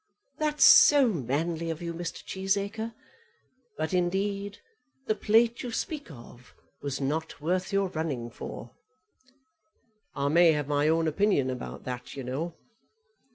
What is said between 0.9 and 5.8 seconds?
manly of you, Mr. Cheesacre! But, indeed, the plate you